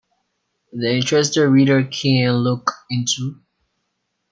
The 0.73 0.95
interested 0.95 1.47
reader 1.47 1.83
can 1.83 2.33
look 2.37 2.71
into. 2.89 3.39